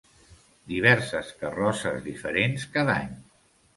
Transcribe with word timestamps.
Diverses 0.71 1.29
carrosses, 1.43 1.99
diferents 2.07 2.67
cada 2.79 2.97
any. 3.05 3.13